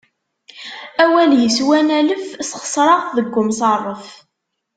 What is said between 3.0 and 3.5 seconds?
deg